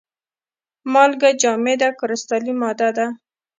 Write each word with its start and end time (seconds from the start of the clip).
مالګه 0.93 1.29
جامده 1.41 1.89
کرستلي 1.99 2.53
ماده 2.61 2.89
ده. 2.97 3.07